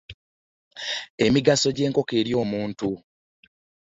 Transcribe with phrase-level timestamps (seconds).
[1.25, 2.89] Emigaso gy'enkoko eri omuntu.